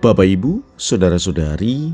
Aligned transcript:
Bapak, 0.00 0.24
Ibu, 0.24 0.64
saudara-saudari, 0.80 1.92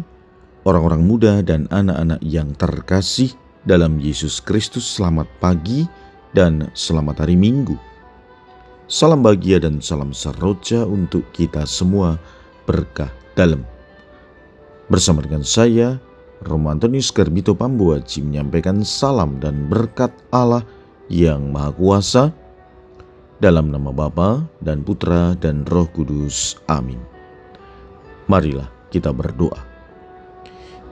orang-orang 0.62 1.02
muda, 1.02 1.42
dan 1.42 1.66
anak-anak 1.74 2.22
yang 2.22 2.54
terkasih 2.54 3.34
dalam 3.66 3.98
Yesus 3.98 4.38
Kristus, 4.38 4.86
selamat 4.86 5.26
pagi 5.42 5.90
dan 6.30 6.70
selamat 6.70 7.26
hari 7.26 7.34
Minggu. 7.34 7.74
Salam 8.86 9.26
bahagia 9.26 9.58
dan 9.58 9.82
salam 9.82 10.14
seroja 10.14 10.86
untuk 10.86 11.26
kita 11.34 11.66
semua 11.66 12.14
berkah 12.62 13.10
dalam. 13.34 13.66
Bersama 14.86 15.26
dengan 15.26 15.42
saya, 15.42 15.98
Romo 16.46 16.70
Antonius 16.70 17.10
Garbito 17.10 17.58
Pambuaci 17.58 18.22
menyampaikan 18.22 18.86
salam 18.86 19.42
dan 19.42 19.66
berkat 19.66 20.14
Allah 20.30 20.62
yang 21.10 21.50
Maha 21.50 21.74
Kuasa 21.74 22.30
dalam 23.42 23.74
nama 23.74 23.90
Bapa 23.90 24.46
dan 24.62 24.86
Putra 24.86 25.34
dan 25.34 25.66
Roh 25.66 25.90
Kudus. 25.90 26.54
Amin. 26.70 27.15
Marilah 28.26 28.66
kita 28.90 29.14
berdoa. 29.14 29.58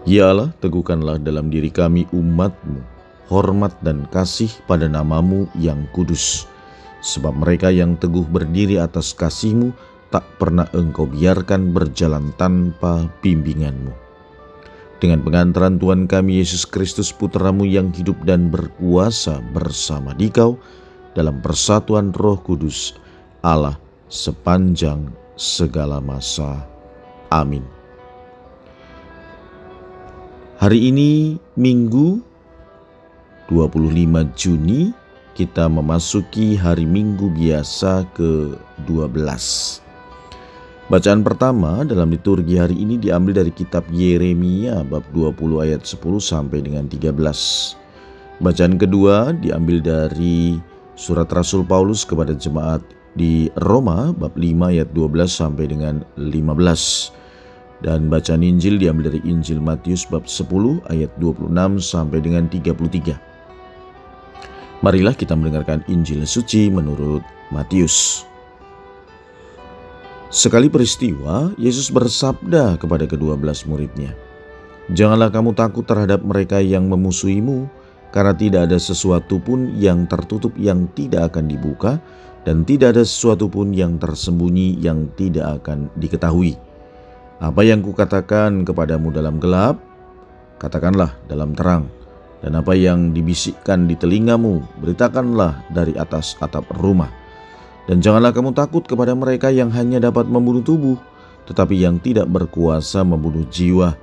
Ya 0.05 0.31
Allah, 0.31 0.53
teguhkanlah 0.61 1.17
dalam 1.19 1.49
diri 1.49 1.73
kami 1.73 2.05
umatmu, 2.13 2.79
hormat 3.33 3.73
dan 3.81 4.05
kasih 4.13 4.53
pada 4.69 4.85
namamu 4.85 5.49
yang 5.57 5.89
kudus. 5.97 6.45
Sebab 7.01 7.37
mereka 7.41 7.73
yang 7.73 7.97
teguh 7.97 8.25
berdiri 8.29 8.81
atas 8.81 9.17
kasihmu 9.17 9.73
tak 10.13 10.25
pernah 10.39 10.69
engkau 10.77 11.09
biarkan 11.09 11.73
berjalan 11.73 12.31
tanpa 12.37 13.09
bimbinganmu. 13.25 13.91
Dengan 15.03 15.21
pengantaran 15.21 15.77
Tuhan 15.77 16.07
kami 16.07 16.41
Yesus 16.41 16.65
Kristus 16.65 17.11
Putramu 17.11 17.67
yang 17.67 17.91
hidup 17.93 18.17
dan 18.25 18.49
berkuasa 18.49 19.43
bersama 19.53 20.15
dikau 20.17 20.57
dalam 21.13 21.43
persatuan 21.45 22.15
roh 22.15 22.39
kudus 22.41 22.97
Allah 23.45 23.77
sepanjang 24.09 25.13
segala 25.37 26.01
masa. 26.01 26.74
Amin. 27.33 27.65
Hari 30.59 30.89
ini 30.89 31.37
Minggu 31.61 32.25
25 33.53 34.33
Juni 34.33 34.97
kita 35.35 35.67
memasuki 35.67 36.55
hari 36.55 36.87
Minggu 36.87 37.29
biasa 37.29 38.07
ke-12. 38.15 39.27
Bacaan 40.85 41.25
pertama 41.25 41.81
dalam 41.83 42.13
liturgi 42.13 42.61
hari 42.61 42.77
ini 42.77 43.01
diambil 43.01 43.43
dari 43.43 43.53
kitab 43.53 43.89
Yeremia 43.89 44.85
bab 44.85 45.03
20 45.13 45.65
ayat 45.65 45.83
10 45.83 46.01
sampai 46.21 46.61
dengan 46.61 46.87
13. 46.87 47.13
Bacaan 48.41 48.75
kedua 48.77 49.33
diambil 49.35 49.81
dari 49.83 50.61
surat 50.95 51.27
Rasul 51.33 51.67
Paulus 51.67 52.07
kepada 52.07 52.37
jemaat 52.37 52.85
di 53.15 53.51
Roma 53.63 54.11
bab 54.15 54.35
5 54.37 54.71
ayat 54.75 54.91
12 54.93 55.27
sampai 55.31 55.65
dengan 55.71 56.03
15. 56.19 57.15
Dan 57.83 58.09
bacaan 58.09 58.43
Injil 58.43 58.79
diambil 58.81 59.13
dari 59.13 59.21
Injil 59.27 59.61
Matius 59.61 60.07
bab 60.07 60.25
10 60.27 60.85
ayat 60.89 61.11
26 61.19 61.51
sampai 61.83 62.19
dengan 62.23 62.47
33. 62.49 63.19
Marilah 64.83 65.15
kita 65.17 65.33
mendengarkan 65.33 65.81
Injil 65.89 66.29
suci 66.29 66.69
menurut 66.69 67.25
Matius. 67.49 68.27
Sekali 70.35 70.67
peristiwa, 70.67 71.55
Yesus 71.55 71.95
bersabda 71.95 72.75
kepada 72.75 73.07
kedua 73.07 73.39
belas 73.39 73.63
muridnya, 73.71 74.11
Janganlah 74.93 75.33
kamu 75.33 75.57
takut 75.57 75.89
terhadap 75.89 76.21
mereka 76.21 76.61
yang 76.61 76.85
memusuhimu, 76.93 77.65
karena 78.15 78.31
tidak 78.31 78.71
ada 78.71 78.79
sesuatu 78.79 79.43
pun 79.43 79.75
yang 79.75 80.07
tertutup 80.07 80.55
yang 80.55 80.87
tidak 80.95 81.35
akan 81.35 81.51
dibuka, 81.51 81.99
dan 82.47 82.63
tidak 82.63 82.95
ada 82.95 83.03
sesuatu 83.03 83.51
pun 83.51 83.75
yang 83.75 83.99
tersembunyi 83.99 84.79
yang 84.79 85.11
tidak 85.19 85.59
akan 85.59 85.91
diketahui. 85.99 86.55
Apa 87.43 87.67
yang 87.67 87.83
kukatakan 87.83 88.63
kepadamu 88.63 89.11
dalam 89.11 89.43
gelap, 89.43 89.83
katakanlah 90.63 91.19
dalam 91.27 91.59
terang. 91.59 91.91
Dan 92.39 92.55
apa 92.55 92.77
yang 92.77 93.11
dibisikkan 93.17 93.89
di 93.89 93.99
telingamu, 93.99 94.63
beritakanlah 94.79 95.65
dari 95.73 95.97
atas 95.99 96.39
atap 96.39 96.71
rumah. 96.77 97.09
Dan 97.91 97.99
janganlah 98.05 98.31
kamu 98.31 98.55
takut 98.55 98.85
kepada 98.85 99.17
mereka 99.17 99.51
yang 99.51 99.73
hanya 99.75 99.99
dapat 99.99 100.29
membunuh 100.29 100.63
tubuh, 100.63 101.01
tetapi 101.51 101.83
yang 101.83 101.99
tidak 101.99 102.29
berkuasa 102.31 103.03
membunuh 103.03 103.43
jiwa. 103.49 103.97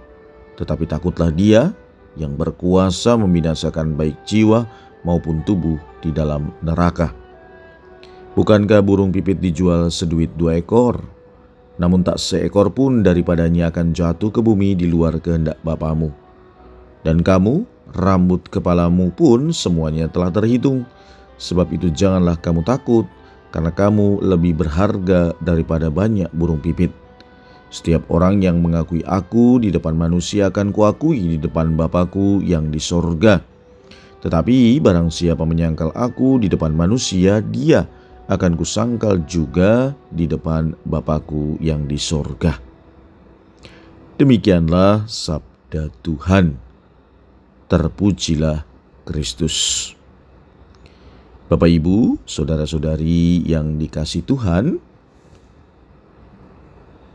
Tetapi 0.58 0.84
takutlah 0.90 1.30
dia 1.30 1.72
yang 2.20 2.36
berkuasa 2.36 3.16
membinasakan 3.16 3.96
baik 3.96 4.18
jiwa 4.28 4.68
maupun 5.08 5.44
tubuh 5.48 5.80
di 6.04 6.12
dalam 6.12 6.52
neraka. 6.64 7.12
Bukankah 8.36 8.80
burung 8.80 9.12
pipit 9.12 9.44
dijual 9.44 9.92
seduit 9.92 10.32
dua 10.40 10.60
ekor? 10.60 11.04
namun 11.82 12.06
tak 12.06 12.22
seekor 12.22 12.70
pun 12.70 13.02
daripadanya 13.02 13.74
akan 13.74 13.90
jatuh 13.90 14.30
ke 14.30 14.38
bumi 14.38 14.78
di 14.78 14.86
luar 14.86 15.18
kehendak 15.18 15.58
Bapamu. 15.66 16.14
Dan 17.02 17.26
kamu, 17.26 17.66
rambut 17.98 18.46
kepalamu 18.54 19.10
pun 19.10 19.50
semuanya 19.50 20.06
telah 20.06 20.30
terhitung. 20.30 20.86
Sebab 21.42 21.74
itu 21.74 21.90
janganlah 21.90 22.38
kamu 22.38 22.62
takut, 22.62 23.10
karena 23.50 23.74
kamu 23.74 24.22
lebih 24.22 24.62
berharga 24.62 25.34
daripada 25.42 25.90
banyak 25.90 26.30
burung 26.38 26.62
pipit. 26.62 26.94
Setiap 27.72 28.04
orang 28.12 28.44
yang 28.44 28.60
mengakui 28.60 29.00
aku 29.08 29.64
di 29.64 29.72
depan 29.72 29.96
manusia 29.96 30.52
akan 30.52 30.76
kuakui 30.76 31.24
di 31.24 31.40
depan 31.40 31.72
Bapakku 31.80 32.44
yang 32.44 32.68
di 32.68 32.84
sorga. 32.84 33.40
Tetapi 34.20 34.76
barang 34.84 35.08
siapa 35.08 35.48
menyangkal 35.48 35.96
aku 35.96 36.44
di 36.44 36.52
depan 36.52 36.76
manusia, 36.76 37.40
dia 37.40 37.88
akan 38.28 38.60
kusangkal 38.60 39.24
juga 39.24 39.96
di 40.12 40.28
depan 40.28 40.76
Bapakku 40.84 41.64
yang 41.64 41.88
di 41.88 41.96
sorga. 41.96 42.60
Demikianlah 44.20 45.08
sabda 45.08 45.90
Tuhan. 46.04 46.60
Terpujilah 47.72 48.68
Kristus. 49.08 49.90
Bapak 51.48 51.72
Ibu, 51.72 52.20
saudara-saudari 52.28 53.48
yang 53.48 53.80
dikasih 53.80 54.28
Tuhan, 54.28 54.91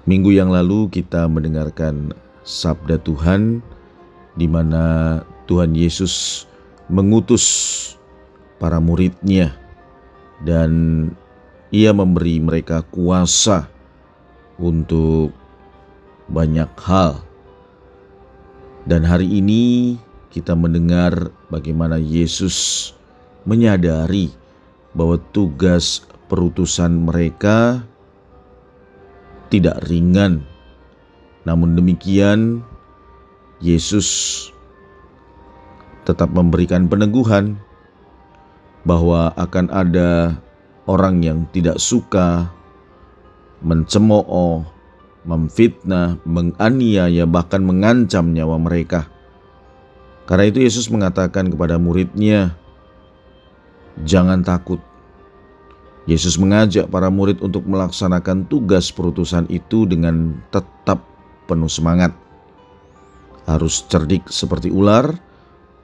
minggu 0.06 0.30
yang 0.30 0.54
lalu 0.54 0.86
kita 0.88 1.26
mendengarkan 1.26 2.14
sabda 2.46 3.02
Tuhan 3.02 3.58
di 4.38 4.46
mana 4.46 5.20
Tuhan 5.50 5.74
Yesus 5.74 6.46
mengutus 6.86 7.44
para 8.62 8.78
muridnya 8.78 9.58
dan 10.46 11.10
ia 11.74 11.90
memberi 11.90 12.38
mereka 12.38 12.86
kuasa 12.86 13.66
untuk 14.62 15.34
banyak 16.30 16.70
hal. 16.86 17.18
Dan 18.86 19.02
hari 19.02 19.26
ini 19.42 19.98
kita 20.30 20.54
mendengar 20.54 21.34
bagaimana 21.50 21.98
Yesus 21.98 22.94
menyadari 23.42 24.30
bahwa 24.94 25.18
tugas 25.34 26.06
perutusan 26.30 26.94
mereka 27.10 27.82
tidak 29.48 29.82
ringan. 29.86 30.44
Namun 31.46 31.78
demikian, 31.78 32.62
Yesus 33.62 34.08
tetap 36.06 36.30
memberikan 36.30 36.86
peneguhan 36.86 37.58
bahwa 38.86 39.34
akan 39.34 39.66
ada 39.74 40.38
orang 40.86 41.18
yang 41.26 41.38
tidak 41.50 41.82
suka 41.82 42.46
mencemooh, 43.58 44.62
memfitnah, 45.26 46.22
menganiaya, 46.22 47.26
bahkan 47.26 47.66
mengancam 47.66 48.30
nyawa 48.30 48.62
mereka. 48.62 49.10
Karena 50.30 50.46
itu 50.46 50.62
Yesus 50.62 50.86
mengatakan 50.86 51.50
kepada 51.50 51.78
muridnya, 51.82 52.54
jangan 54.06 54.46
takut. 54.46 54.78
Yesus 56.06 56.38
mengajak 56.38 56.86
para 56.86 57.10
murid 57.10 57.42
untuk 57.42 57.66
melaksanakan 57.66 58.46
tugas 58.46 58.94
perutusan 58.94 59.50
itu 59.50 59.84
dengan 59.90 60.38
tetap 60.54 61.02
penuh 61.50 61.70
semangat. 61.70 62.14
Harus 63.46 63.82
cerdik 63.90 64.26
seperti 64.30 64.70
ular, 64.70 65.18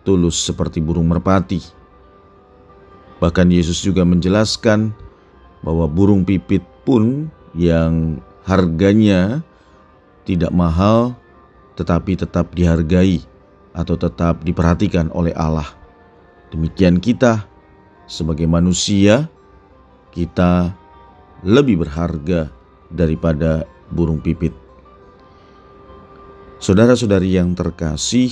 tulus 0.06 0.38
seperti 0.38 0.82
burung 0.82 1.10
merpati 1.10 1.82
Bahkan 3.22 3.54
Yesus 3.54 3.78
juga 3.86 4.02
menjelaskan 4.02 4.90
bahwa 5.62 5.86
burung 5.86 6.26
pipit 6.26 6.66
pun 6.82 7.30
yang 7.54 8.18
harganya 8.42 9.46
tidak 10.26 10.50
mahal 10.50 11.14
tetapi 11.78 12.18
tetap 12.18 12.50
dihargai 12.50 13.22
atau 13.78 13.94
tetap 13.94 14.42
diperhatikan 14.42 15.06
oleh 15.14 15.30
Allah. 15.38 15.70
Demikian 16.50 16.98
kita 16.98 17.46
sebagai 18.10 18.50
manusia 18.50 19.30
kita 20.12 20.76
lebih 21.42 21.82
berharga 21.82 22.52
daripada 22.92 23.64
burung 23.90 24.20
pipit. 24.20 24.54
Saudara-saudari 26.62 27.34
yang 27.34 27.58
terkasih, 27.58 28.30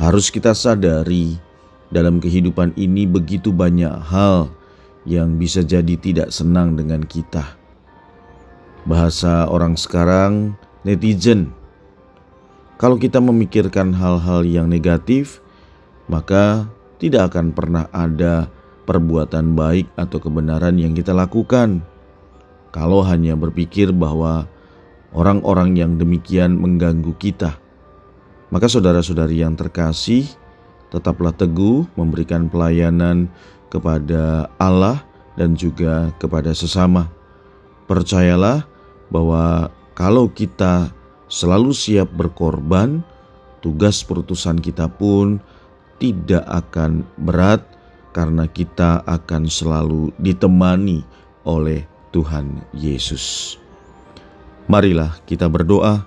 harus 0.00 0.26
kita 0.34 0.50
sadari 0.56 1.38
dalam 1.94 2.18
kehidupan 2.18 2.74
ini 2.74 3.06
begitu 3.06 3.54
banyak 3.54 3.94
hal 4.10 4.50
yang 5.06 5.38
bisa 5.38 5.62
jadi 5.62 5.94
tidak 5.94 6.34
senang 6.34 6.74
dengan 6.74 7.06
kita. 7.06 7.54
Bahasa 8.82 9.46
orang 9.46 9.78
sekarang 9.78 10.58
netizen. 10.82 11.54
Kalau 12.74 12.98
kita 12.98 13.22
memikirkan 13.22 13.94
hal-hal 13.94 14.42
yang 14.42 14.66
negatif, 14.66 15.38
maka 16.10 16.66
tidak 16.98 17.32
akan 17.32 17.54
pernah 17.54 17.86
ada 17.94 18.50
perbuatan 18.84 19.56
baik 19.56 19.88
atau 19.96 20.20
kebenaran 20.20 20.76
yang 20.76 20.92
kita 20.92 21.12
lakukan. 21.16 21.84
Kalau 22.70 23.04
hanya 23.06 23.36
berpikir 23.38 23.94
bahwa 23.94 24.48
orang-orang 25.14 25.78
yang 25.78 25.96
demikian 25.96 26.58
mengganggu 26.58 27.14
kita, 27.16 27.56
maka 28.52 28.66
saudara-saudari 28.70 29.40
yang 29.42 29.54
terkasih, 29.58 30.26
tetaplah 30.92 31.34
teguh 31.34 31.86
memberikan 31.98 32.46
pelayanan 32.46 33.26
kepada 33.72 34.46
Allah 34.58 35.02
dan 35.34 35.58
juga 35.58 36.14
kepada 36.22 36.54
sesama. 36.54 37.10
Percayalah 37.90 38.66
bahwa 39.10 39.70
kalau 39.94 40.30
kita 40.30 40.90
selalu 41.26 41.74
siap 41.74 42.10
berkorban, 42.14 43.02
tugas 43.62 44.02
perutusan 44.06 44.58
kita 44.58 44.86
pun 44.90 45.42
tidak 45.98 46.42
akan 46.46 47.06
berat 47.22 47.62
karena 48.14 48.46
kita 48.46 49.02
akan 49.02 49.50
selalu 49.50 50.14
ditemani 50.22 51.02
oleh 51.42 51.82
Tuhan 52.14 52.62
Yesus. 52.70 53.58
Marilah 54.70 55.18
kita 55.26 55.50
berdoa. 55.50 56.06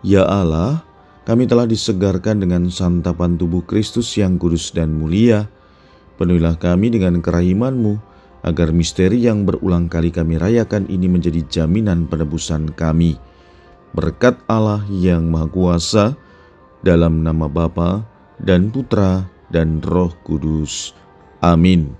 Ya 0.00 0.24
Allah, 0.24 0.80
kami 1.28 1.44
telah 1.44 1.68
disegarkan 1.68 2.40
dengan 2.40 2.72
santapan 2.72 3.36
tubuh 3.36 3.60
Kristus 3.62 4.16
yang 4.16 4.40
kudus 4.40 4.72
dan 4.72 4.96
mulia. 4.96 5.46
Penuhilah 6.16 6.56
kami 6.56 6.88
dengan 6.88 7.20
kerahimanmu, 7.20 8.00
agar 8.40 8.72
misteri 8.72 9.20
yang 9.20 9.44
berulang 9.44 9.92
kali 9.92 10.08
kami 10.08 10.40
rayakan 10.40 10.88
ini 10.88 11.06
menjadi 11.06 11.44
jaminan 11.46 12.08
penebusan 12.08 12.72
kami. 12.72 13.20
Berkat 13.92 14.40
Allah 14.48 14.80
yang 14.88 15.28
Maha 15.28 15.46
Kuasa, 15.52 16.06
dalam 16.80 17.20
nama 17.20 17.44
Bapa 17.46 18.00
dan 18.40 18.72
Putra 18.72 19.28
dan 19.52 19.84
Roh 19.84 20.12
Kudus. 20.24 20.96
Amin. 21.42 21.99